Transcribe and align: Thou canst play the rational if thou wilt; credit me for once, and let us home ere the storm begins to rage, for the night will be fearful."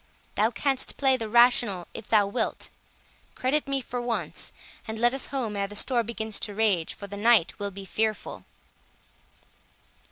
Thou 0.33 0.49
canst 0.49 0.97
play 0.97 1.15
the 1.15 1.29
rational 1.29 1.87
if 1.93 2.07
thou 2.07 2.25
wilt; 2.25 2.71
credit 3.35 3.67
me 3.67 3.81
for 3.81 4.01
once, 4.01 4.51
and 4.87 4.97
let 4.97 5.13
us 5.13 5.27
home 5.27 5.55
ere 5.55 5.67
the 5.67 5.75
storm 5.75 6.07
begins 6.07 6.39
to 6.39 6.55
rage, 6.55 6.95
for 6.95 7.05
the 7.05 7.17
night 7.17 7.59
will 7.59 7.69
be 7.69 7.85
fearful." 7.85 8.43